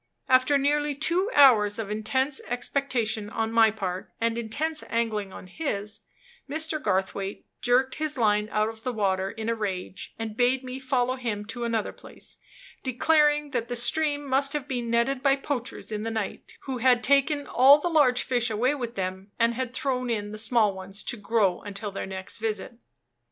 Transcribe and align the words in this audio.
After 0.27 0.57
nearly 0.57 0.95
two 0.95 1.29
hours 1.35 1.77
of 1.77 1.91
intense 1.91 2.41
expectation 2.47 3.29
on 3.29 3.51
my 3.51 3.69
part, 3.69 4.09
and 4.19 4.35
intense 4.35 4.83
angling 4.89 5.31
on 5.31 5.45
his, 5.45 5.99
Mr. 6.49 6.81
Garthwaite 6.81 7.45
jerked 7.61 7.93
his 8.01 8.17
line 8.17 8.49
out 8.51 8.67
of 8.67 8.81
the 8.81 8.91
water 8.91 9.29
in 9.29 9.47
a 9.47 9.53
rage, 9.53 10.15
and 10.17 10.35
bade 10.35 10.63
me 10.63 10.79
follow 10.79 11.17
him 11.17 11.45
to 11.45 11.65
another 11.65 11.93
place, 11.93 12.37
declaring 12.81 13.51
that 13.51 13.67
the 13.67 13.75
stream 13.75 14.25
must 14.25 14.53
have 14.53 14.67
been 14.67 14.89
netted 14.89 15.21
by 15.21 15.35
poachers 15.35 15.91
in 15.91 16.01
the 16.01 16.09
night, 16.09 16.53
who 16.61 16.79
had 16.79 17.03
taken 17.03 17.45
all 17.45 17.77
the 17.77 17.87
large 17.87 18.23
fish 18.23 18.49
away 18.49 18.73
with 18.73 18.95
them, 18.95 19.29
and 19.37 19.53
had 19.53 19.71
thrown 19.71 20.09
in 20.09 20.31
the 20.31 20.39
small 20.39 20.73
ones 20.73 21.03
to 21.03 21.15
grow 21.15 21.61
until 21.61 21.91
their 21.91 22.07
next 22.07 22.37
visit. 22.37 22.79